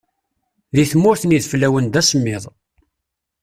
[0.75, 2.43] Di tmurt n yideflawen d asemmiḍ.